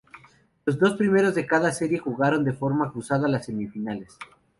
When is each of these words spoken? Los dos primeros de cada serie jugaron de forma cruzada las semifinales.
Los 0.65 0.79
dos 0.79 0.95
primeros 0.95 1.35
de 1.35 1.45
cada 1.45 1.71
serie 1.71 1.99
jugaron 1.99 2.43
de 2.43 2.53
forma 2.53 2.91
cruzada 2.91 3.27
las 3.27 3.45
semifinales. 3.45 4.17